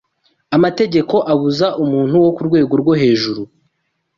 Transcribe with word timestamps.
Amategeko 0.55 1.15
abuza 1.31 1.67
umuntu 1.83 2.15
wo 2.23 2.29
ku 2.35 2.41
rwego 2.47 2.73
rwo 2.81 2.93
hejuru 3.01 3.41